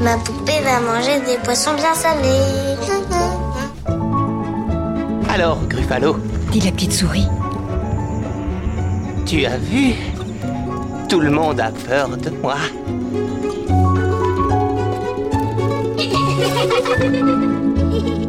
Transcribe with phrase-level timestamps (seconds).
[0.00, 2.78] Ma poupée va manger des poissons bien salés.
[5.28, 6.16] Alors, Gruffalo,
[6.50, 7.28] dit la petite souris.
[9.26, 9.92] tu as vu?
[11.10, 12.56] Tout le monde a peur de moi.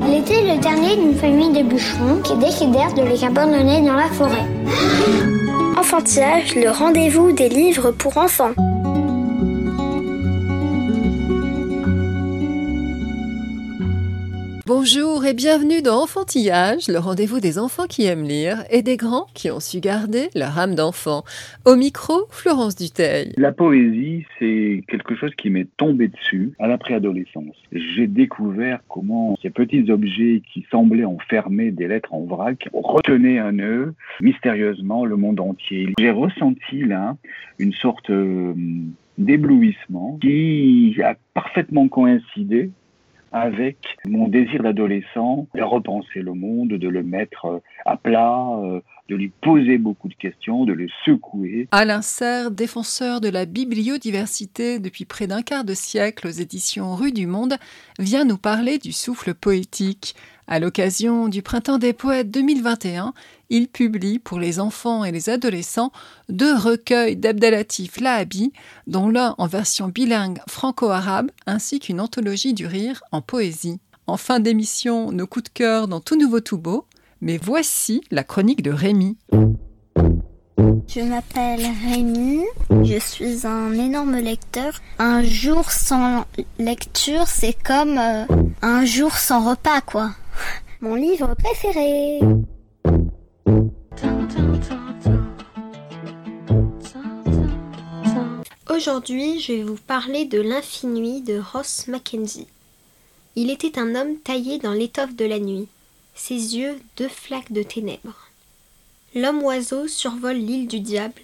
[0.04, 4.10] Elle était le dernier d'une famille de bûcherons qui décidèrent de les abandonner dans la
[4.10, 4.57] forêt.
[5.78, 8.52] Enfantillage, le rendez-vous des livres pour enfants.
[14.68, 19.28] Bonjour et bienvenue dans Enfantillage, le rendez-vous des enfants qui aiment lire et des grands
[19.34, 21.24] qui ont su garder leur âme d'enfant.
[21.66, 23.32] Au micro, Florence Duteil.
[23.38, 27.56] La poésie, c'est quelque chose qui m'est tombé dessus à la préadolescence.
[27.72, 33.54] J'ai découvert comment ces petits objets qui semblaient enfermer des lettres en vrac retenaient un
[33.54, 35.94] nœud mystérieusement le monde entier.
[35.98, 37.16] J'ai ressenti là
[37.58, 38.54] une sorte euh,
[39.18, 42.70] d'éblouissement qui a parfaitement coïncidé
[43.32, 49.16] avec mon désir d'adolescent de repenser le monde, de le mettre à plat, euh, de
[49.16, 51.68] lui poser beaucoup de questions, de le secouer.
[51.72, 57.12] Alain Serre, défenseur de la bibliodiversité depuis près d'un quart de siècle aux éditions Rue
[57.12, 57.58] du Monde,
[58.00, 60.16] vient nous parler du souffle poétique.
[60.50, 63.14] À l'occasion du Printemps des Poètes 2021,
[63.50, 65.92] il publie pour les enfants et les adolescents
[66.30, 68.54] deux recueils d'Abdelatif Lahabi,
[68.88, 73.80] dont l'un en version bilingue franco-arabe, ainsi qu'une anthologie du rire en poésie.
[74.06, 76.86] En fin d'émission, nos coups de cœur dans Tout Nouveau Tout Beau,
[77.22, 79.18] mais voici la chronique de Rémi.
[80.88, 82.44] Je m'appelle Rémi,
[82.84, 84.74] je suis un énorme lecteur.
[85.00, 86.26] Un jour sans
[86.60, 88.26] lecture, c'est comme euh,
[88.62, 90.12] un jour sans repas, quoi.
[90.82, 92.20] Mon livre préféré.
[98.70, 102.48] Aujourd'hui, je vais vous parler de l'infini de Ross Mackenzie.
[103.36, 105.68] Il était un homme taillé dans l'étoffe de la nuit,
[106.18, 108.28] ses yeux deux flaques de ténèbres.
[109.16, 111.22] L'homme-oiseau survole l'île du diable,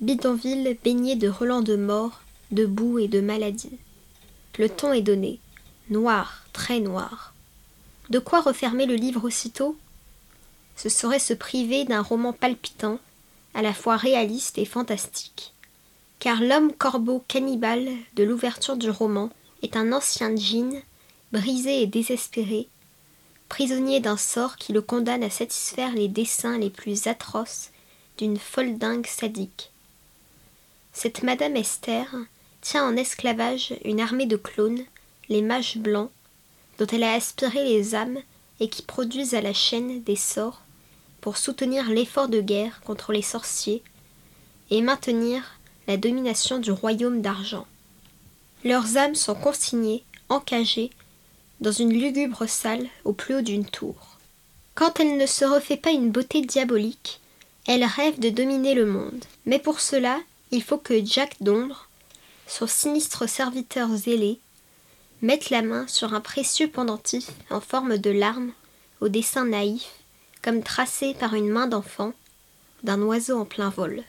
[0.00, 3.78] bidonville baigné de relents de mort, de boue et de maladie.
[4.58, 5.38] Le ton est donné,
[5.90, 7.34] noir, très noir.
[8.08, 9.76] De quoi refermer le livre aussitôt?
[10.74, 12.98] Ce serait se priver d'un roman palpitant,
[13.54, 15.52] à la fois réaliste et fantastique.
[16.18, 19.30] Car l'homme corbeau cannibale de l'ouverture du roman
[19.62, 20.82] est un ancien djinn,
[21.32, 22.68] brisé et désespéré,
[23.50, 27.70] prisonnier d'un sort qui le condamne à satisfaire les desseins les plus atroces
[28.16, 29.72] d'une folle dingue sadique.
[30.94, 32.06] Cette Madame Esther
[32.62, 34.84] tient en esclavage une armée de clones,
[35.28, 36.10] les mages blancs,
[36.78, 38.20] dont elle a aspiré les âmes
[38.60, 40.62] et qui produisent à la chaîne des sorts
[41.20, 43.82] pour soutenir l'effort de guerre contre les sorciers
[44.70, 47.66] et maintenir la domination du royaume d'argent.
[48.64, 50.90] Leurs âmes sont consignées, encagées,
[51.60, 54.18] dans une lugubre salle au plus haut d'une tour.
[54.74, 57.20] Quand elle ne se refait pas une beauté diabolique,
[57.66, 59.24] elle rêve de dominer le monde.
[59.46, 60.18] Mais pour cela,
[60.50, 61.88] il faut que Jack d'ombre,
[62.46, 64.40] son sinistre serviteur zélé,
[65.22, 68.52] mette la main sur un précieux pendentif en forme de larme,
[69.00, 69.90] au dessin naïf,
[70.42, 72.14] comme tracé par une main d'enfant,
[72.82, 74.02] d'un oiseau en plein vol.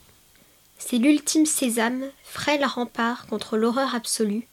[0.78, 4.48] C'est l'ultime sésame, frêle rempart contre l'horreur absolue,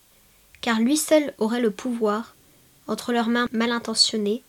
[0.61, 2.35] car lui seul aurait le pouvoir,
[2.89, 4.43] entre leurs mains mal intentionnées,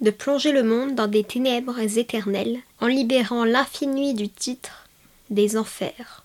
[0.00, 4.86] de plonger le monde dans des ténèbres éternelles, en libérant l'infini du titre
[5.30, 6.24] des enfers.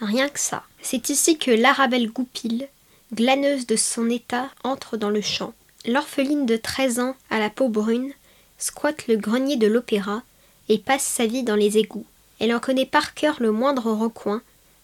[0.00, 0.62] Rien que ça.
[0.82, 2.68] C'est ici que l'Arabelle Goupil,
[3.14, 5.54] glaneuse de son état, entre dans le champ.
[5.86, 8.12] L'orpheline de treize ans à la peau brune
[8.58, 10.22] squatte le grenier de l'opéra
[10.68, 12.06] et passe sa vie dans les égouts.
[12.40, 14.42] Elle en connaît par cœur le moindre recoin,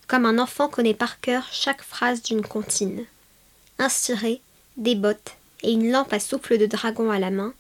[0.09, 3.05] comme un enfant connaît par cœur chaque phrase d'une comptine.
[4.77, 7.55] Des bottes et une lampe à souffle de dragon à la main,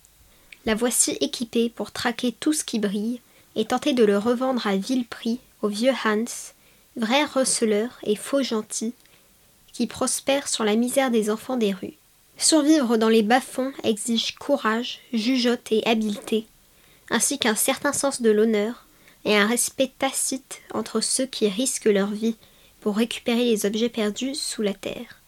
[0.66, 3.20] la voici équipée pour traquer tout ce qui brille
[3.56, 6.24] et tenter de le revendre à vil prix au vieux Hans,
[6.96, 8.94] vrai receleur et faux gentil,
[9.72, 11.94] qui prospère sur la misère des enfants des rues.
[12.36, 16.46] Survivre dans les bas-fonds exige courage, jugeote et habileté,
[17.10, 18.86] ainsi qu'un certain sens de l'honneur
[19.24, 22.36] et un respect tacite entre ceux qui risquent leur vie
[22.80, 25.20] pour récupérer les objets perdus sous la terre.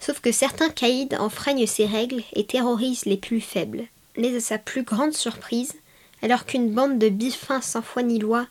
[0.00, 3.84] Sauf que certains caïds enfreignent ces règles et terrorisent les plus faibles.
[4.16, 5.74] Mais à sa plus grande surprise,
[6.22, 8.46] alors qu'une bande de biffins sans foi ni loi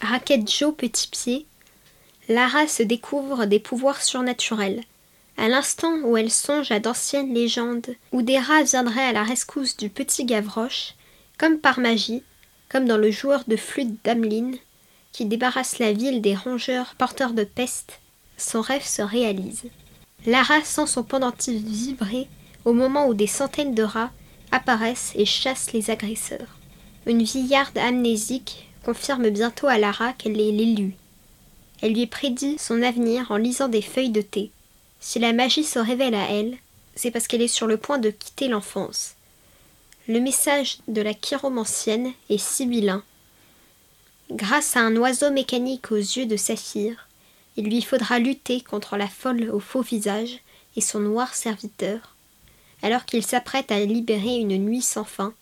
[0.00, 1.46] raquette Joe Petit Pied,
[2.28, 4.82] Lara se découvre des pouvoirs surnaturels.
[5.36, 9.76] À l'instant où elle songe à d'anciennes légendes où des rats viendraient à la rescousse
[9.76, 10.94] du petit Gavroche,
[11.38, 12.22] comme par magie,
[12.68, 14.56] comme dans le joueur de flûte d'Ameline,
[15.12, 18.00] qui débarrasse la ville des rongeurs porteurs de peste,
[18.36, 19.64] son rêve se réalise.
[20.26, 22.28] Lara sent son pendentif vibrer
[22.64, 24.10] au moment où des centaines de rats
[24.50, 26.58] apparaissent et chassent les agresseurs.
[27.06, 30.94] Une vieillarde amnésique confirme bientôt à Lara qu'elle est l'élu.
[31.80, 34.50] Elle lui prédit son avenir en lisant des feuilles de thé.
[35.00, 36.56] Si la magie se révèle à elle,
[36.94, 39.14] c'est parce qu'elle est sur le point de quitter l'enfance.
[40.08, 43.02] Le message de la chiromancienne est sibyllin.
[44.30, 47.07] Grâce à un oiseau mécanique aux yeux de saphir,
[47.58, 50.38] il lui faudra lutter contre la folle au faux visage
[50.76, 52.14] et son noir serviteur,
[52.84, 55.34] alors qu'il s'apprête à libérer une nuit sans fin,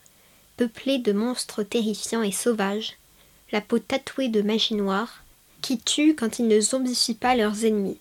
[0.57, 2.97] peuplée de monstres terrifiants et sauvages,
[3.53, 5.23] la peau tatouée de magie noire,
[5.61, 7.99] qui tuent quand ils ne zombifient pas leurs ennemis.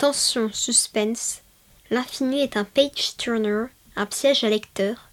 [0.00, 1.42] Tension, suspense,
[1.90, 5.08] l'infini est un page turner, un piège à lecteur,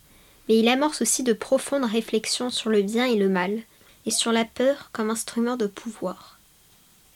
[0.50, 3.62] mais il amorce aussi de profondes réflexions sur le bien et le mal,
[4.08, 6.33] et sur la peur comme instrument de pouvoir.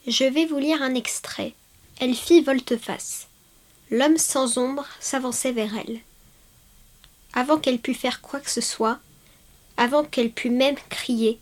[0.08, 1.52] Je vais vous lire un extrait.
[2.00, 3.26] Elle fit volte-face.
[3.90, 5.98] L'homme sans ombre s'avançait vers elle.
[7.34, 9.00] Avant qu'elle pût faire quoi que ce soit,
[9.76, 11.38] avant qu'elle pût même crier,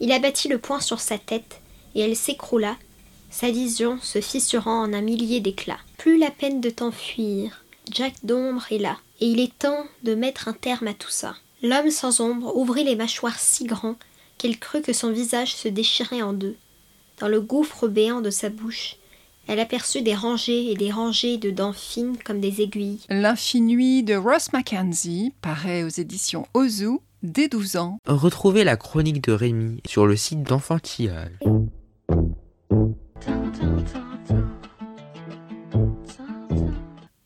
[0.00, 1.62] il abattit le poing sur sa tête,
[1.94, 2.76] et elle s'écroula,
[3.30, 5.80] sa vision se fissurant en un millier d'éclats.
[5.96, 10.46] Plus la peine de t'enfuir, Jack d'ombre est là, et il est temps de mettre
[10.46, 11.36] un terme à tout ça.
[11.62, 13.96] L'homme sans ombre ouvrit les mâchoires si grands
[14.36, 16.56] qu'elle crut que son visage se déchirait en deux.
[17.20, 18.96] Dans le gouffre béant de sa bouche,
[19.46, 23.00] elle aperçut des rangées et des rangées de dents fines comme des aiguilles.
[23.10, 27.98] L'infini de Ross Mackenzie paraît aux éditions Ozu dès 12 ans.
[28.06, 31.38] Retrouvez la chronique de Rémi sur le site d'enfantillage.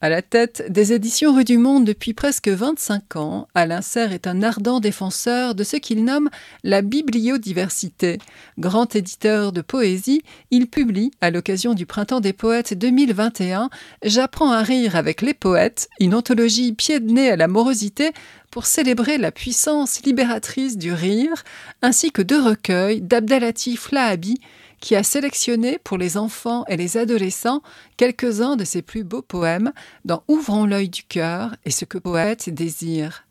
[0.05, 4.27] À la tête des éditions Rue du Monde depuis presque 25 ans, Alain Serre est
[4.27, 6.29] un ardent défenseur de ce qu'il nomme
[6.63, 8.19] la bibliodiversité.
[8.59, 10.21] Grand éditeur de poésie,
[10.51, 13.71] il publie, à l'occasion du Printemps des Poètes 2021,
[14.03, 18.11] J'apprends à rire avec les poètes, une anthologie pied de nez à la morosité
[18.51, 21.45] pour célébrer la puissance libératrice du rire,
[21.81, 24.39] ainsi que deux recueils d'Abdelatif Lahabi,
[24.85, 27.63] qui a sélectionné pour les enfants et les adolescents
[27.97, 29.73] quelques-uns de ses plus beaux poèmes
[30.05, 33.25] dans Ouvrons l'œil du cœur et ce que poète désire.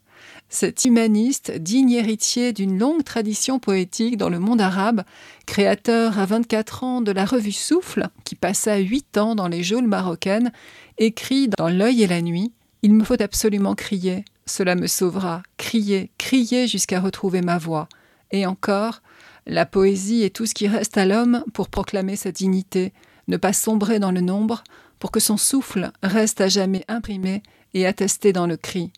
[0.49, 5.03] Cet humaniste, digne héritier d'une longue tradition poétique dans le monde arabe,
[5.45, 9.85] créateur à 24 ans de la revue Souffle, qui passa 8 ans dans les geôles
[9.85, 10.51] marocaines,
[10.97, 12.51] écrit dans L'œil et la nuit
[12.81, 17.87] Il me faut absolument crier, cela me sauvera, crier, crier jusqu'à retrouver ma voix.
[18.31, 19.03] Et encore,
[19.45, 22.93] la poésie est tout ce qui reste à l'homme pour proclamer sa dignité,
[23.27, 24.63] ne pas sombrer dans le nombre,
[24.99, 27.43] pour que son souffle reste à jamais imprimé
[27.73, 28.91] et attesté dans le cri.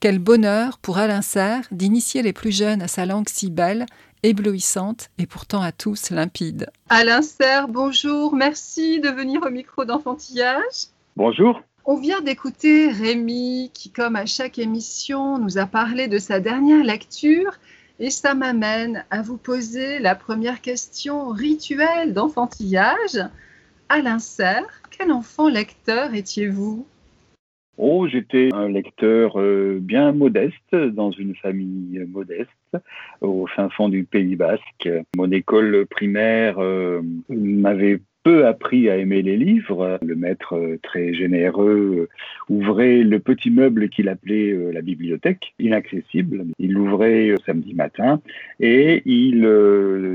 [0.00, 3.86] Quel bonheur pour Alain Serre d'initier les plus jeunes à sa langue si belle,
[4.22, 6.68] éblouissante et pourtant à tous limpide.
[6.90, 10.90] Alain Serre, bonjour, merci de venir au micro d'enfantillage.
[11.16, 11.62] Bonjour.
[11.86, 16.84] On vient d'écouter Rémi qui, comme à chaque émission, nous a parlé de sa dernière
[16.84, 17.52] lecture
[17.98, 23.18] et ça m'amène à vous poser la première question rituelle d'enfantillage.
[23.88, 26.86] Alain Serre, quel enfant lecteur étiez-vous?
[27.78, 32.50] Oh, j'étais un lecteur euh, bien modeste, dans une famille modeste,
[33.20, 34.88] au fin fond du Pays Basque.
[35.14, 40.00] Mon école primaire euh, m'avait peu appris à aimer les livres.
[40.02, 45.54] Le maître euh, très généreux euh, ouvrait le petit meuble qu'il appelait euh, la bibliothèque,
[45.60, 46.44] inaccessible.
[46.58, 48.20] Il l'ouvrait samedi matin
[48.58, 49.48] et il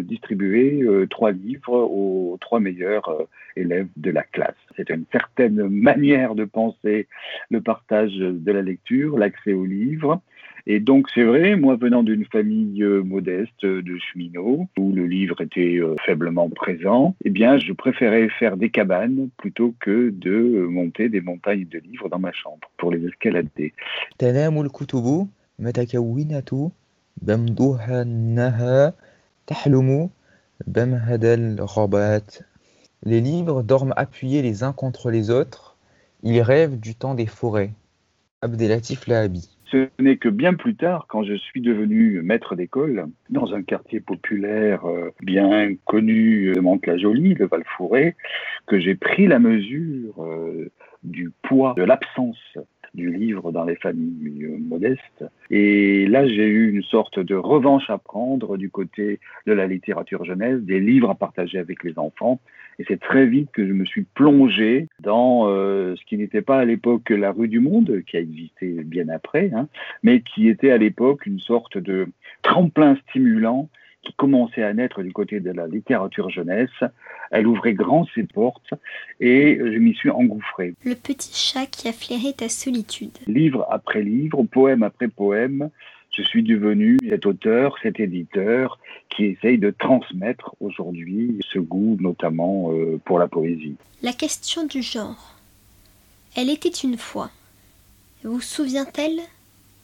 [0.04, 4.56] distribuait trois livres aux trois meilleurs élèves de la classe.
[4.76, 7.08] C'était une certaine manière de penser
[7.50, 10.22] le partage de la lecture, l'accès aux livres.
[10.68, 15.42] Et donc, c'est vrai, moi venant d'une famille euh, modeste de cheminots, où le livre
[15.42, 20.68] était euh, faiblement présent, eh bien, je préférais faire des cabanes plutôt que de euh,
[20.68, 23.74] monter des montagnes de livres dans ma chambre pour les escalader.
[33.04, 35.78] Les livres dorment appuyés les uns contre les autres.
[36.24, 37.72] Ils rêvent du temps des forêts.
[38.42, 39.50] Abdelatif Lahabi.
[39.72, 44.02] Ce n'est que bien plus tard, quand je suis devenu maître d'école, dans un quartier
[44.02, 48.16] populaire euh, bien connu de Mantes-la-Jolie, le Val-Fouré,
[48.68, 50.70] que j'ai pris la mesure euh,
[51.04, 52.58] du poids de l'absence
[52.94, 55.26] du livre dans les familles euh, modestes.
[55.50, 60.26] Et là, j'ai eu une sorte de revanche à prendre du côté de la littérature
[60.26, 62.40] jeunesse, des livres à partager avec les enfants.
[62.80, 66.60] Et c'est très vite que je me suis plongé dans euh, ce qui n'était pas
[66.60, 69.68] à l'époque la rue du Monde, qui a existé bien après, hein,
[70.04, 72.08] mais qui était à l'époque une sorte de
[72.42, 73.70] tremplin stimulant
[74.04, 76.70] qui commençait à naître du côté de la littérature jeunesse.
[77.30, 78.74] Elle ouvrait grand ses portes
[79.20, 80.74] et je m'y suis engouffré.
[80.84, 83.18] Le petit chat qui a flairé ta solitude.
[83.28, 85.70] Livre après livre, poème après poème,
[86.12, 88.80] je suis devenu cet auteur, cet éditeur
[89.10, 93.76] qui essaye de transmettre aujourd'hui ce goût notamment euh, pour la poésie.
[94.02, 95.36] La question du genre.
[96.36, 97.30] Elle était une fois.
[98.24, 99.22] Vous souvient-elle?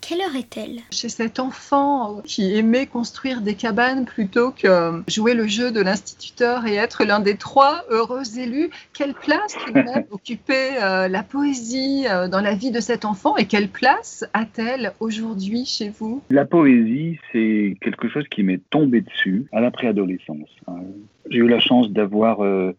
[0.08, 0.80] Quelle heure est-elle?
[0.90, 6.66] Chez cet enfant qui aimait construire des cabanes plutôt que jouer le jeu de l'instituteur
[6.66, 9.58] et être l'un des trois heureux élus, quelle place
[10.12, 14.94] occupait euh, la poésie euh, dans la vie de cet enfant et quelle place a-t-elle
[15.02, 16.22] aujourd'hui chez vous?
[16.30, 20.50] La poésie, c'est quelque chose qui m'est tombé dessus à la préadolescence.
[20.68, 20.84] Hein.
[21.30, 22.72] J'ai eu la chance d'avoir euh,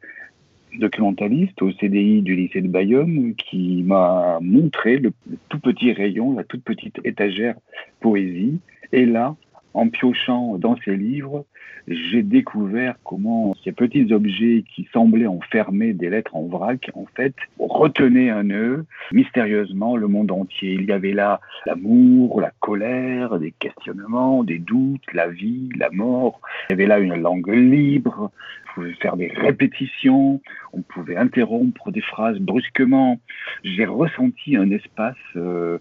[0.78, 5.12] documentaliste au CDI du lycée de Bayonne qui m'a montré le,
[5.48, 7.54] tout petit rayon, la toute petite étagère
[8.00, 8.58] poésie.
[8.92, 9.36] Et là,
[9.74, 11.44] en piochant dans ces livres,
[11.86, 17.34] j'ai découvert comment ces petits objets qui semblaient enfermer des lettres en vrac, en fait,
[17.58, 20.72] retenaient un nœud mystérieusement le monde entier.
[20.72, 26.40] Il y avait là l'amour, la colère, des questionnements, des doutes, la vie, la mort.
[26.68, 28.30] Il y avait là une langue libre.
[28.70, 30.40] On pouvait faire des répétitions.
[30.72, 33.18] On pouvait interrompre des phrases brusquement.
[33.64, 35.78] J'ai ressenti un espace euh,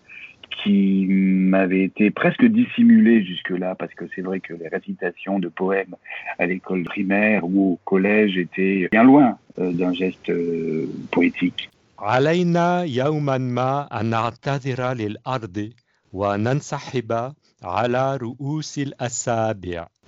[0.64, 5.96] qui m'avait été presque dissimulé jusque-là, parce que c'est vrai que les récitations de poèmes
[6.40, 11.70] à l'école primaire ou au collège étaient bien loin euh, d'un geste euh, poétique.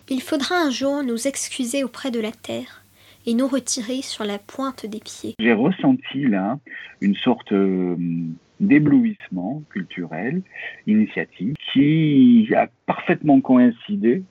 [0.09, 2.83] Il faudra un jour nous excuser auprès de la terre
[3.25, 5.35] et nous retirer sur la pointe des pieds.
[5.39, 6.57] J'ai ressenti là
[7.01, 7.95] une sorte euh,
[8.59, 10.41] d'éblouissement culturel,
[10.87, 14.23] initiative, qui a parfaitement coïncidé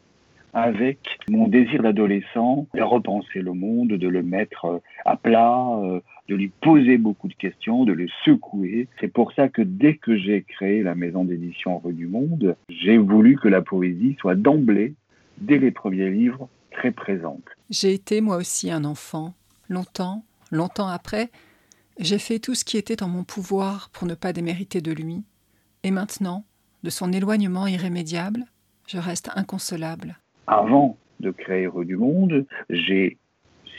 [0.55, 0.99] avec
[1.31, 6.49] mon désir d'adolescent de repenser le monde, de le mettre à plat, euh, de lui
[6.49, 8.89] poser beaucoup de questions, de le secouer.
[9.01, 12.99] C'est pour ça que dès que j'ai créé la maison d'édition Rue du Monde, j'ai
[12.99, 14.95] voulu que la poésie soit d'emblée,
[15.39, 17.45] dès les premiers livres, très présente.
[17.71, 19.35] J'ai été moi aussi un enfant,
[19.69, 21.29] longtemps, longtemps après,
[21.99, 25.23] j'ai fait tout ce qui était en mon pouvoir pour ne pas démériter de lui,
[25.83, 26.45] et maintenant,
[26.83, 28.45] de son éloignement irrémédiable,
[28.87, 30.19] je reste inconsolable.
[30.47, 33.19] Avant de créer Rue du Monde, j'ai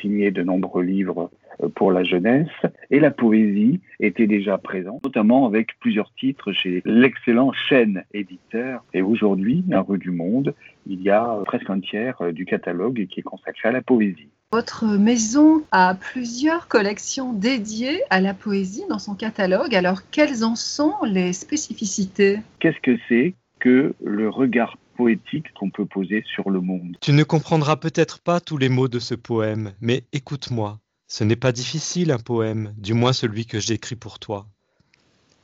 [0.01, 2.47] signé de nombreux livres euh, pour la jeunesse
[2.89, 8.83] et la poésie était déjà présente, notamment avec plusieurs titres chez l'excellent chaîne éditeur.
[8.93, 10.53] Et aujourd'hui, à Rue du Monde,
[10.85, 14.29] il y a presque un tiers euh, du catalogue qui est consacré à la poésie.
[14.51, 19.75] Votre maison a plusieurs collections dédiées à la poésie dans son catalogue.
[19.75, 22.39] Alors, quelles en sont les spécificités?
[22.59, 26.97] Qu'est-ce que c'est que le regard poétique qu'on peut poser sur le monde?
[26.99, 30.79] Tu ne comprendras peut-être pas tous les mots de ce poème, mais écoute-moi.
[31.05, 34.47] Ce n'est pas difficile un poème, du moins celui que j'écris pour toi.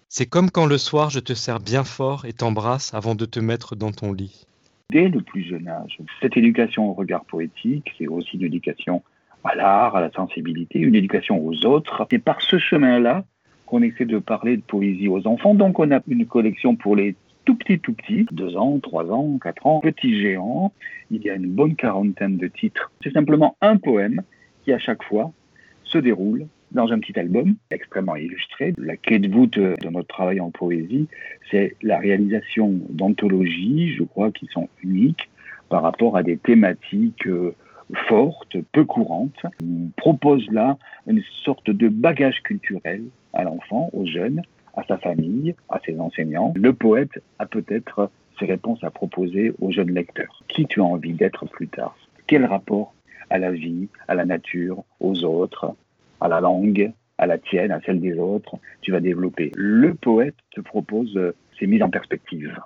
[0.09, 3.39] C'est comme quand le soir je te sers bien fort et t'embrasse avant de te
[3.39, 4.47] mettre dans ton lit
[4.91, 5.99] dès le plus jeune âge.
[6.21, 9.03] Cette éducation au regard poétique, c'est aussi une éducation
[9.43, 12.07] à l'art, à la sensibilité, une éducation aux autres.
[12.09, 13.25] C'est par ce chemin-là
[13.65, 15.55] qu'on essaie de parler de poésie aux enfants.
[15.55, 17.15] Donc on a une collection pour les
[17.45, 20.71] tout petits, tout petits, deux ans, trois ans, quatre ans, petits géants.
[21.11, 22.91] Il y a une bonne quarantaine de titres.
[23.03, 24.21] C'est simplement un poème
[24.63, 25.31] qui à chaque fois
[25.83, 28.73] se déroule dans un petit album extrêmement illustré.
[28.77, 31.07] La clé de voûte de notre travail en poésie,
[31.49, 35.29] c'est la réalisation d'anthologies, je crois, qui sont uniques
[35.69, 37.55] par rapport à des thématiques euh,
[38.07, 39.45] fortes, peu courantes.
[39.63, 40.77] On propose là
[41.07, 43.03] une sorte de bagage culturel
[43.33, 44.41] à l'enfant, aux jeunes,
[44.75, 46.53] à sa famille, à ses enseignants.
[46.55, 50.43] Le poète a peut-être ses réponses à proposer aux jeunes lecteurs.
[50.47, 51.95] Qui tu as envie d'être plus tard?
[52.27, 52.93] Quel rapport
[53.29, 55.75] à la vie, à la nature, aux autres,
[56.25, 59.51] à la langue, à la tienne, à celle des autres, tu vas développer.
[59.55, 62.59] Le poète te propose euh, ces mises en perspective.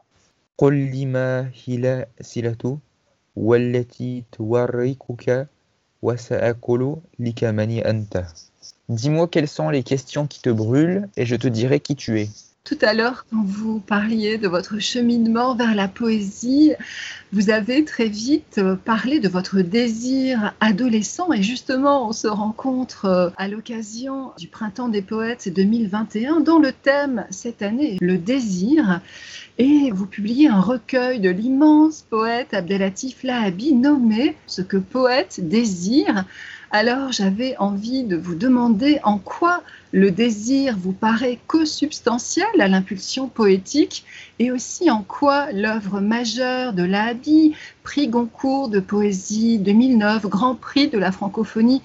[8.89, 12.27] Dis-moi quelles sont les questions qui te brûlent et je te dirai qui tu es.
[12.69, 16.73] Tout à l'heure, quand vous parliez de votre cheminement vers la poésie,
[17.33, 21.33] vous avez très vite euh, parlé de votre désir adolescent.
[21.33, 26.71] Et justement on se rencontre euh, à l'occasion du Printemps des Poètes 2021 dont le
[26.71, 29.01] thème cette année le désir.
[29.57, 36.23] Et vous publiez un recueil de l'immense poète Abdelatif Lahabi nommé Ce que poète désire
[36.69, 43.27] Alors j'avais envie de vous demander en quoi le désir vous paraît co-substantiel à l'impulsion
[43.27, 44.05] poétique
[44.37, 50.89] et aussi en quoi l'œuvre majeure de Lahabi, prix Goncourt de poésie 2009, Grand Prix
[50.89, 51.81] de la francophonie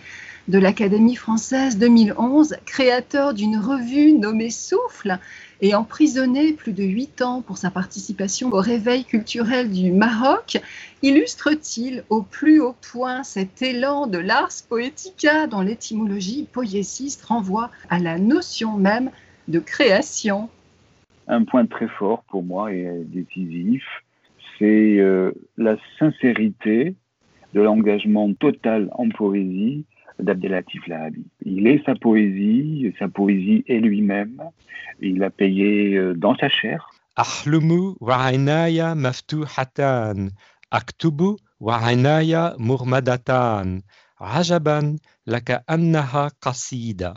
[0.49, 5.19] de l'Académie française 2011, créateur d'une revue nommée Souffle,
[5.63, 10.59] et emprisonné plus de huit ans pour sa participation au réveil culturel du Maroc,
[11.03, 17.99] illustre-t-il au plus haut point cet élan de l'ars poetica dont l'étymologie poésiste renvoie à
[17.99, 19.11] la notion même
[19.49, 20.51] de création?
[21.29, 23.85] Un point très fort pour moi et décisif,
[24.59, 26.95] c'est euh, la sincérité
[27.55, 29.87] de l'engagement total en poésie
[30.19, 31.27] d'Abdelatif Lahabi.
[31.45, 34.43] Il est sa poésie, sa poésie est lui-même.
[35.01, 36.89] Il a payé euh, dans sa chair.
[37.17, 40.29] Wa maftuhatan,
[40.71, 41.81] aktubu wa
[42.59, 43.81] murmadatan,
[44.19, 47.15] rajaban laka annaha qasida.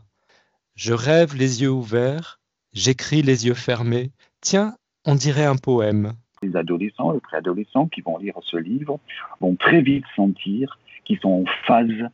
[0.76, 2.40] Je rêve les yeux ouverts,
[2.74, 4.12] j'écris les yeux fermés.
[4.42, 4.76] Tiens,
[5.06, 6.14] on dirait un poème.
[6.44, 9.00] Les adolescents, les préadolescents qui vont lire ce livre
[9.42, 12.10] vont très vite sentir qu'ils sont en phase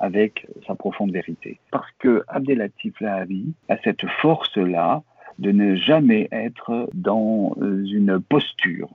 [0.00, 1.58] avec sa profonde vérité.
[1.70, 5.02] Parce que Abdelatif Lahavi a cette force-là
[5.38, 8.88] de ne jamais être dans une posture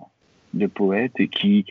[0.54, 1.66] de poète qui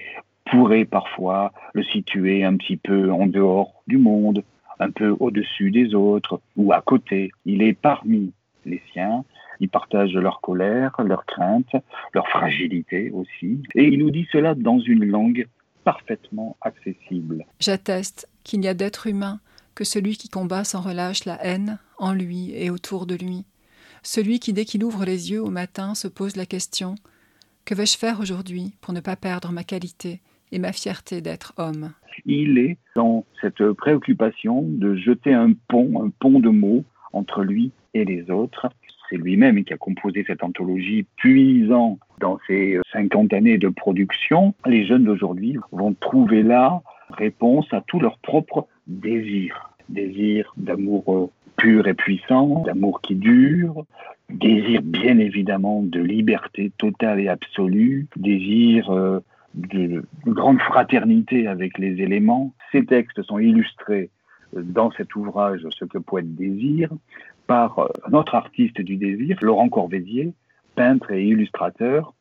[0.51, 4.43] pourrait parfois le situer un petit peu en dehors du monde,
[4.79, 7.31] un peu au-dessus des autres ou à côté.
[7.45, 8.33] Il est parmi
[8.65, 9.25] les siens,
[9.61, 11.75] il partage leur colère, leur crainte,
[12.15, 15.47] leur fragilité aussi, et il nous dit cela dans une langue
[15.85, 17.45] parfaitement accessible.
[17.59, 19.41] J'atteste qu'il n'y a d'être humain
[19.75, 23.45] que celui qui combat sans relâche la haine en lui et autour de lui,
[24.03, 26.95] celui qui dès qu'il ouvre les yeux au matin se pose la question
[27.65, 30.21] Que vais-je faire aujourd'hui pour ne pas perdre ma qualité
[30.53, 31.93] et ma fierté d'être homme?
[32.27, 37.73] Il est dans cette préoccupation de jeter un pont, un pont de mots entre lui
[37.95, 38.69] et les autres.
[39.09, 44.55] C'est lui-même qui a composé cette anthologie, puisant dans ses 50 années de production.
[44.67, 49.71] Les jeunes d'aujourd'hui vont trouver là réponse à tous leurs propres désirs.
[49.89, 53.85] Désir d'amour pur et puissant, d'amour qui dure,
[54.31, 59.21] désir bien évidemment de liberté totale et absolue, désir euh,
[59.55, 62.55] de, grande fraternité avec les éléments.
[62.73, 64.11] Ces textes sont illustrés
[64.57, 66.91] euh, dans cet ouvrage Ce que poète désire
[67.47, 70.33] par euh, notre artiste du désir, Laurent Corvézier,
[70.77, 72.15] peintre et illustrateur,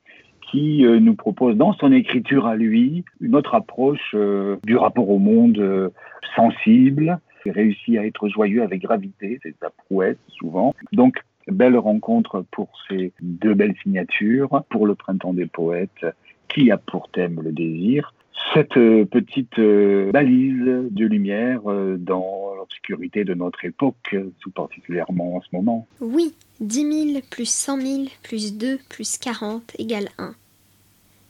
[0.49, 5.09] qui euh, nous propose dans son écriture à lui une autre approche euh, du rapport
[5.09, 5.89] au monde euh,
[6.35, 7.19] sensible.
[7.45, 10.73] Il réussit à être joyeux avec gravité, c'est sa prouesse souvent.
[10.91, 16.05] Donc, belle rencontre pour ces deux belles signatures, pour le printemps des poètes,
[16.47, 18.13] qui a pour thème le désir.
[18.53, 21.61] Cette petite balise de lumière
[21.97, 22.48] dans
[22.79, 25.87] l'obscurité de notre époque, tout particulièrement en ce moment.
[25.99, 30.33] Oui, 10 000 plus 100 000 plus 2 plus 40 égale 1.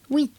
[0.10, 0.32] Oui,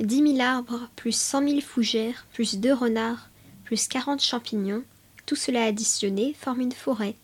[0.00, 3.28] 10 000 arbres plus 100 000 fougères plus 2 renards
[3.64, 4.82] plus 40 champignons,
[5.26, 7.14] tout cela additionné forme une forêt.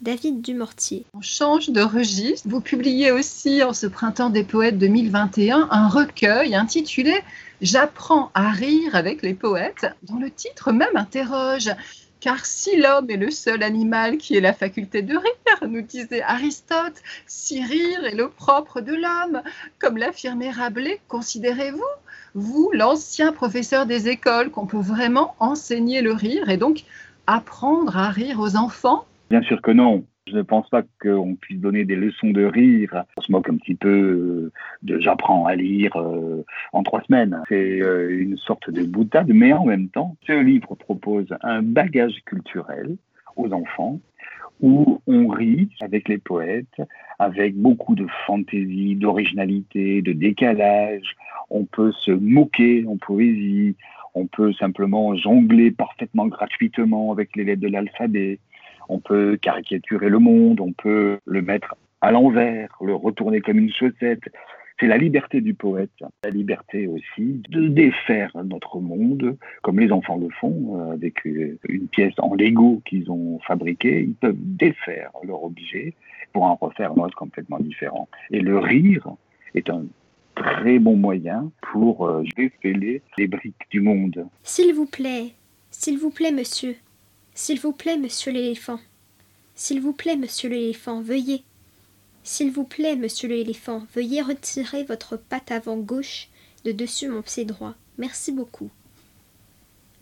[0.00, 1.06] David Dumortier.
[1.12, 2.48] On change de registre.
[2.48, 7.14] Vous publiez aussi en ce printemps des poètes 2021 un recueil intitulé
[7.60, 11.68] J'apprends à rire avec les poètes, dont le titre même interroge.
[12.20, 16.22] Car si l'homme est le seul animal qui ait la faculté de rire, nous disait
[16.22, 19.42] Aristote, si rire est le propre de l'homme,
[19.78, 21.82] comme l'affirmait Rabelais, considérez-vous,
[22.34, 26.84] vous, l'ancien professeur des écoles, qu'on peut vraiment enseigner le rire et donc
[27.26, 29.04] apprendre à rire aux enfants?
[29.30, 30.04] Bien sûr que non.
[30.28, 33.04] Je ne pense pas qu'on puisse donner des leçons de rire.
[33.16, 37.40] On se moque un petit peu euh, de j'apprends à lire euh, en trois semaines.
[37.48, 42.22] C'est euh, une sorte de boutade, mais en même temps, ce livre propose un bagage
[42.26, 42.96] culturel
[43.36, 44.00] aux enfants
[44.60, 46.82] où on rit avec les poètes,
[47.18, 51.16] avec beaucoup de fantaisie, d'originalité, de décalage.
[51.48, 53.76] On peut se moquer en poésie,
[54.14, 58.40] on peut simplement jongler parfaitement gratuitement avec les lettres de l'alphabet
[58.88, 63.72] on peut caricaturer le monde, on peut le mettre à l'envers, le retourner comme une
[63.72, 64.22] chaussette.
[64.80, 65.90] C'est la liberté du poète,
[66.22, 71.88] la liberté aussi de défaire notre monde, comme les enfants le font, euh, avec une
[71.90, 74.02] pièce en Lego qu'ils ont fabriquée.
[74.02, 75.94] Ils peuvent défaire leur objet
[76.32, 78.08] pour en refaire un autre complètement différent.
[78.30, 79.08] Et le rire
[79.54, 79.84] est un
[80.36, 84.26] très bon moyen pour euh, défailer les briques du monde.
[84.44, 85.32] S'il vous plaît,
[85.70, 86.76] s'il vous plaît, monsieur,
[87.38, 88.80] s'il vous plaît, monsieur l'éléphant.
[89.54, 91.44] S'il vous plaît, monsieur l'éléphant, veuillez.
[92.24, 96.30] S'il vous plaît, monsieur l'éléphant, veuillez retirer votre patte avant gauche
[96.64, 97.74] de dessus mon pied droit.
[97.96, 98.70] Merci beaucoup.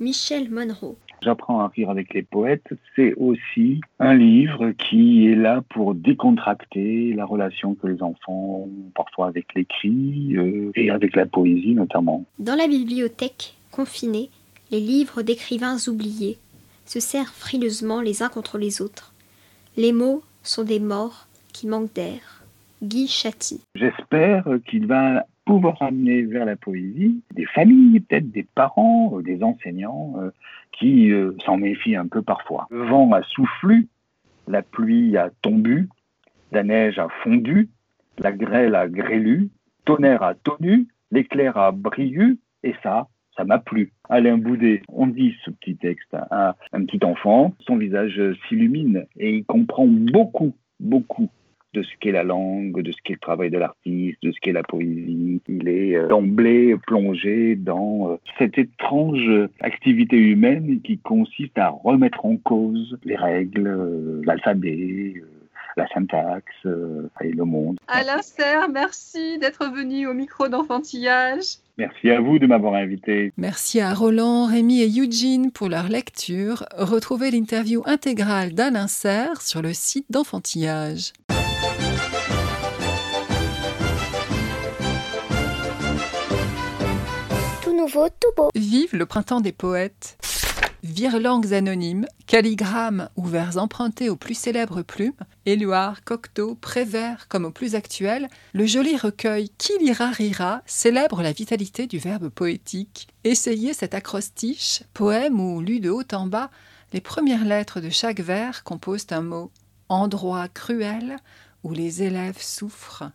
[0.01, 0.97] Michel Monroe.
[1.21, 7.13] J'apprends à rire avec les poètes, c'est aussi un livre qui est là pour décontracter
[7.13, 12.25] la relation que les enfants ont parfois avec l'écrit euh, et avec la poésie notamment.
[12.39, 14.31] Dans la bibliothèque, confinée,
[14.71, 16.39] les livres d'écrivains oubliés
[16.87, 19.13] se serrent frileusement les uns contre les autres.
[19.77, 22.45] Les mots sont des morts qui manquent d'air.
[22.83, 23.63] Guy Chatti.
[23.75, 29.43] J'espère qu'il va pouvoir amener vers la poésie des familles, peut-être des parents, euh, des
[29.43, 30.31] enseignants euh,
[30.73, 32.67] qui euh, s'en méfient un peu parfois.
[32.71, 33.89] Le vent a soufflu,
[34.49, 35.89] la pluie a tombu,
[36.53, 37.71] la neige a fondu,
[38.19, 39.51] la grêle a grêlu,
[39.85, 43.93] tonnerre a tonu, l'éclair a brillu, et ça, ça m'a plu.
[44.09, 49.31] Alain Boudet, on dit ce petit texte à un petit enfant, son visage s'illumine et
[49.37, 51.29] il comprend beaucoup, beaucoup
[51.77, 54.53] de ce qu'est la langue, de ce qu'est le travail de l'artiste, de ce qu'est
[54.53, 55.43] la poésie.
[55.47, 62.25] Il est euh, d'emblée plongé dans euh, cette étrange activité humaine qui consiste à remettre
[62.25, 65.23] en cause les règles, euh, l'alphabet,
[65.77, 66.67] la syntaxe
[67.21, 67.79] et le monde.
[67.89, 71.59] Alain Serre, merci d'être venu au micro d'enfantillage.
[71.79, 73.33] Merci à vous de m'avoir invité.
[73.37, 76.65] Merci à Roland, Rémi et Eugene pour leur lecture.
[76.77, 81.13] Retrouvez l'interview intégrale d'Alain Serre sur le site d'enfantillage.
[87.87, 88.51] nouveau, tout beau.
[88.55, 90.19] Vive le printemps des poètes.
[90.83, 95.13] Virelangues anonymes, calligrammes ou vers empruntés aux plus célèbres plumes,
[95.47, 101.31] Éluard, Cocteau, Prévert comme aux plus actuels, le joli recueil Qui lira rira célèbre la
[101.31, 103.07] vitalité du verbe poétique.
[103.23, 106.51] Essayez cet acrostiche, poème où, lu de haut en bas,
[106.93, 109.53] les premières lettres de chaque vers composent un mot.
[109.89, 111.17] Endroit cruel
[111.63, 113.11] où les élèves souffrent.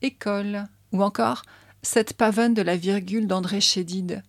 [0.00, 0.64] École.
[0.92, 1.42] Ou encore
[1.82, 4.22] cette pavane de la virgule d'André Chédid.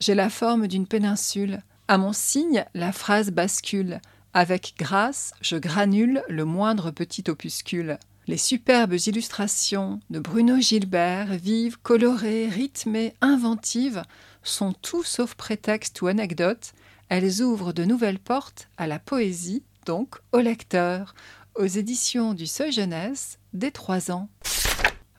[0.00, 1.60] J'ai la forme d'une péninsule.
[1.86, 4.00] À mon signe, la phrase bascule.
[4.38, 7.98] Avec grâce, je granule le moindre petit opuscule.
[8.28, 14.04] Les superbes illustrations de Bruno Gilbert, vives, colorées, rythmées, inventives,
[14.44, 16.70] sont tout sauf prétexte ou anecdote.
[17.08, 21.16] Elles ouvrent de nouvelles portes à la poésie, donc au lecteur,
[21.56, 24.28] aux éditions du Seuil Jeunesse dès trois ans.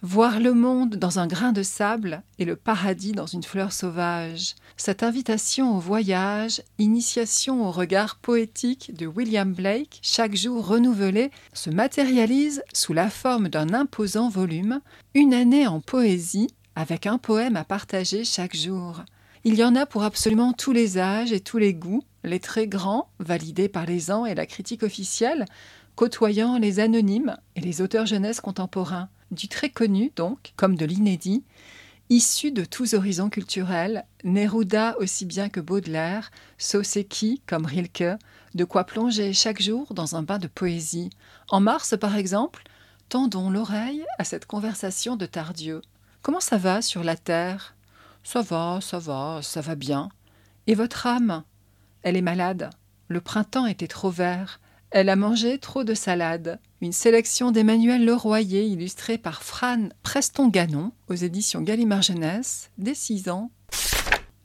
[0.02, 4.56] Voir le monde dans un grain de sable et le paradis dans une fleur sauvage.
[4.78, 11.70] Cette invitation au voyage, initiation au regard poétique de William Blake, chaque jour renouvelé, se
[11.70, 14.80] matérialise sous la forme d'un imposant volume,
[15.16, 19.04] une année en poésie, avec un poème à partager chaque jour.
[19.44, 22.68] Il y en a pour absolument tous les âges et tous les goûts, les très
[22.68, 25.44] grands, validés par les ans et la critique officielle,
[25.98, 31.44] côtoyant les anonymes et les auteurs jeunesse contemporains du très connu donc, comme de l'inédit,
[32.10, 38.18] issu de tous horizons culturels, Neruda aussi bien que Baudelaire, Soseki comme Rilke,
[38.56, 41.12] de quoi plonger chaque jour dans un bain de poésie.
[41.50, 42.63] En mars, par exemple,
[43.10, 45.82] tendons l'oreille à cette conversation de Tardieu.
[46.22, 47.76] Comment ça va sur la terre?
[48.24, 50.10] Ça va, ça va, ça va bien.
[50.68, 51.44] Et votre âme?
[52.02, 52.70] Elle est malade.
[53.08, 54.60] Le printemps était trop vert.
[54.91, 56.60] Elle a mangé trop de salade.
[56.82, 63.52] Une sélection d'Emmanuel Leroyer illustrée par Fran Preston-Ganon aux éditions Gallimard Jeunesse, dès 6 ans.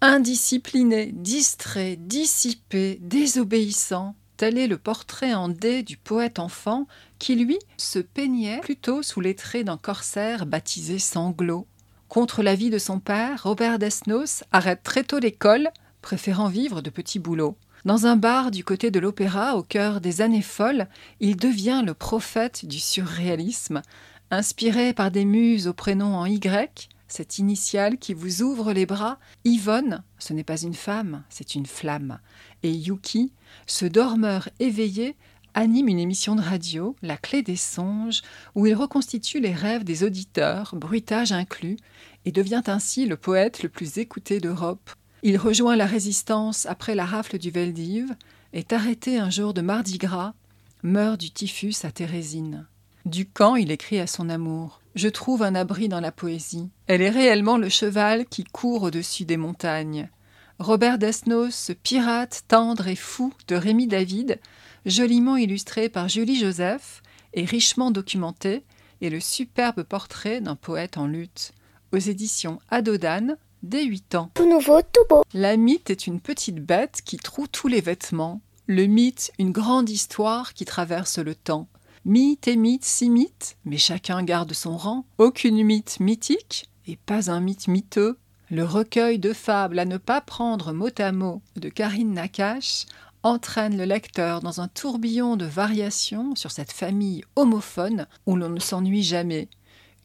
[0.03, 6.87] Indiscipliné, distrait, dissipé, désobéissant, tel est le portrait en dé du poète enfant
[7.19, 11.67] qui, lui, se peignait plutôt sous les traits d'un corsaire baptisé Sanglot.
[12.09, 15.71] Contre l'avis de son père, Robert Desnos arrête très tôt l'école,
[16.03, 17.57] préférant vivre de petits boulots.
[17.85, 20.89] Dans un bar du côté de l'opéra, au cœur des années folles,
[21.21, 23.83] il devient le prophète du surréalisme,
[24.31, 29.19] inspiré par des muses au prénom en Y, cette initiale qui vous ouvre les bras.
[29.45, 32.21] Yvonne, ce n'est pas une femme, c'est une flamme.
[32.63, 33.35] Et Yuki,
[33.67, 35.15] ce dormeur éveillé,
[35.53, 38.23] anime une émission de radio, La clé des songes,
[38.55, 41.77] où il reconstitue les rêves des auditeurs, bruitage inclus,
[42.25, 44.91] et devient ainsi le poète le plus écouté d'Europe.
[45.27, 48.15] Il rejoint la résistance après la rafle du Veldiv,
[48.53, 50.35] est arrêté un jour de Mardi Gras,
[50.83, 52.67] meurt du typhus à Thérésine.
[53.07, 56.69] Du camp, il écrit à son amour Je trouve un abri dans la poésie.
[56.89, 60.11] Elle est réellement le cheval qui court au-dessus des montagnes.
[60.59, 64.39] Robert Desnos, pirate tendre et fou de Rémi David,
[64.85, 67.01] joliment illustré par Julie Joseph
[67.33, 68.63] et richement documenté,
[69.01, 71.53] est le superbe portrait d'un poète en lutte.
[71.93, 74.31] Aux éditions Adodan, dès 8 ans.
[74.35, 75.23] Tout nouveau, tout beau.
[75.33, 78.41] La mythe est une petite bête qui troue tous les vêtements.
[78.67, 81.69] Le mythe, une grande histoire qui traverse le temps.
[82.05, 85.07] Mythe et mythe, six mythes, mais chacun garde son rang.
[85.19, 88.19] Aucune mythe mythique, et pas un mythe miteux.
[88.51, 92.87] Le recueil de fables à ne pas prendre mot à mot de Karine Nakache
[93.23, 98.61] entraîne le lecteur dans un tourbillon de variations sur cette famille homophone où l'on ne
[98.61, 99.49] s'ennuie jamais.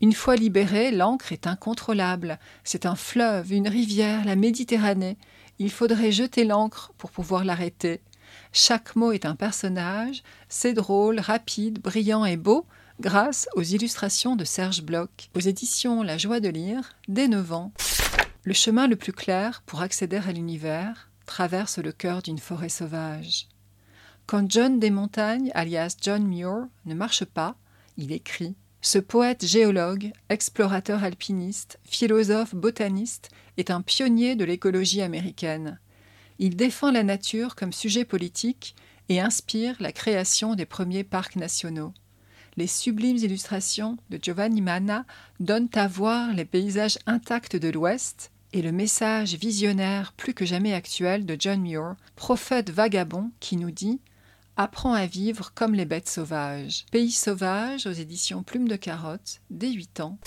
[0.02, 2.40] Une fois libérée, l'encre est incontrôlable.
[2.64, 5.18] C'est un fleuve, une rivière, la Méditerranée.
[5.60, 8.02] Il faudrait jeter l'encre pour pouvoir l'arrêter.
[8.54, 12.66] Chaque mot est un personnage, c'est drôle, rapide, brillant et beau,
[13.02, 17.72] grâce aux illustrations de Serge Bloch, aux éditions La Joie de lire, dès 9 ans.
[18.44, 23.48] Le chemin le plus clair pour accéder à l'univers traverse le cœur d'une forêt sauvage.
[24.26, 27.56] Quand John des Montagnes, alias John Muir, ne marche pas,
[27.98, 35.80] il écrit Ce poète géologue, explorateur alpiniste, philosophe botaniste est un pionnier de l'écologie américaine.
[36.39, 38.76] Il défend la nature comme sujet politique
[39.10, 41.94] et inspire la création des premiers parcs nationaux.
[42.56, 45.06] Les sublimes illustrations de Giovanni Manna
[45.42, 50.74] donnent à voir les paysages intacts de l'Ouest et le message visionnaire plus que jamais
[50.74, 54.00] actuel de John Muir, prophète vagabond qui nous dit
[54.62, 56.86] Apprends à vivre comme les bêtes sauvages.
[56.91, 60.19] Pays sauvage aux éditions Plume de Carotte, dès 8 ans.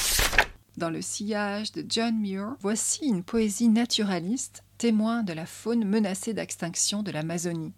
[0.79, 6.33] Dans le sillage de John Muir, voici une poésie naturaliste témoin de la faune menacée
[6.33, 7.75] d'extinction de l'Amazonie.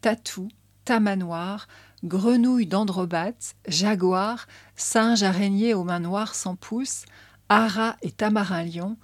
[0.00, 0.48] Tatou,
[0.84, 1.68] tamanoir,
[2.02, 7.04] grenouilles d'androbates, jaguars, singes araignées aux mains noires sans pouces,
[7.48, 8.96] haras et tamarin-lion,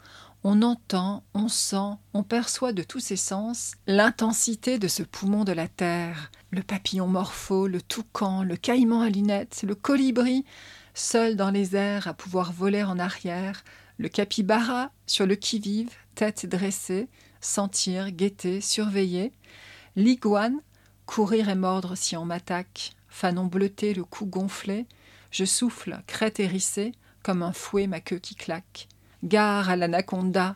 [0.45, 5.53] on entend, on sent, on perçoit de tous ses sens l'intensité de ce poumon de
[5.53, 10.45] la terre, le papillon morpho, le toucan, le caïman à lunettes, le colibri,
[10.93, 13.65] seul dans les airs à pouvoir voler en arrière,
[13.97, 17.09] le capybara sur le qui-vive, tête dressée,
[17.41, 19.33] sentir, guetter, surveiller,
[19.97, 20.61] l'iguane,
[21.07, 24.87] courir et mordre si on m'attaque, fanon bleuté, le cou gonflé,
[25.31, 28.89] je souffle, crête hérissée, comme un fouet ma queue qui claque.
[29.25, 30.55] Gare à l'anaconda,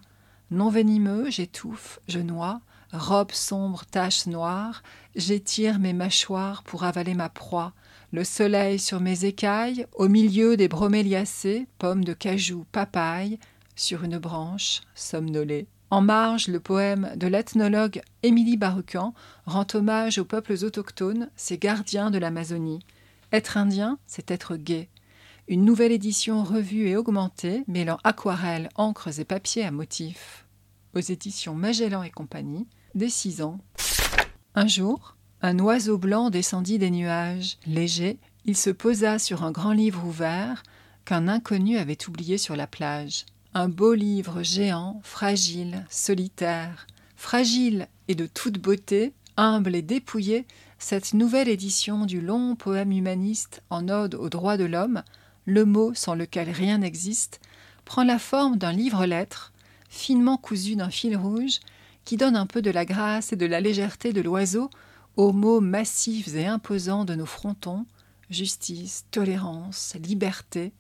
[0.50, 2.60] non venimeux, j'étouffe, je noie,
[2.92, 4.82] robe sombre, tache noire,
[5.16, 7.72] j'étire mes mâchoires pour avaler ma proie,
[8.12, 13.38] le soleil sur mes écailles, au milieu des broméliacées, pommes de cajou, papaye,
[13.74, 15.66] sur une branche, somnolée.
[15.90, 19.14] En marge, le poème de l'ethnologue Émilie Barucan
[19.46, 22.80] rend hommage aux peuples autochtones, ces gardiens de l'Amazonie.
[23.32, 24.90] Être indien, c'est être gay.
[25.50, 30.44] Une nouvelle édition revue et augmentée, mêlant aquarelles, encres et papiers à motifs.
[30.94, 33.58] Aux éditions Magellan et compagnie, dès six ans.
[34.54, 37.56] Un jour, un oiseau blanc descendit des nuages.
[37.66, 40.62] Léger, il se posa sur un grand livre ouvert
[41.06, 43.24] qu'un inconnu avait oublié sur la plage.
[43.54, 46.86] Un beau livre géant, fragile, solitaire.
[47.16, 50.46] Fragile et de toute beauté, humble et dépouillé,
[50.78, 55.02] cette nouvelle édition du long poème humaniste en ode aux droits de l'homme,
[55.48, 57.40] le mot sans lequel rien n'existe,
[57.86, 59.54] prend la forme d'un livre-lettre,
[59.88, 61.60] finement cousu d'un fil rouge,
[62.04, 64.68] qui donne un peu de la grâce et de la légèreté de l'oiseau
[65.16, 67.86] aux mots massifs et imposants de nos frontons,
[68.28, 70.72] justice, tolérance, liberté,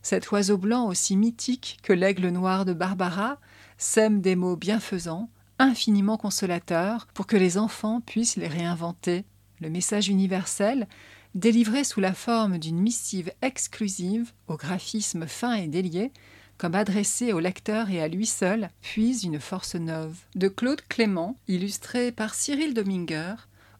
[0.00, 3.38] cet oiseau blanc aussi mythique que l'aigle noir de Barbara
[3.76, 9.26] sème des mots bienfaisants, infiniment consolateurs, pour que les enfants puissent les réinventer.
[9.60, 10.88] Le message universel,
[11.36, 16.10] délivré sous la forme d'une missive exclusive, au graphisme fin et délié,
[16.56, 20.16] comme adressé au lecteur et à lui seul, puise une force neuve.
[20.34, 23.34] De Claude Clément, illustré par Cyril Dominger,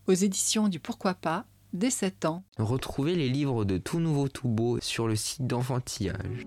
[0.07, 2.45] aux éditions du Pourquoi pas, dès 7 ans.
[2.59, 6.47] Retrouvez les livres de Tout Nouveau Tout Beau sur le site d'Enfantillage.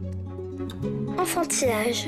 [1.17, 2.07] Enfantillage.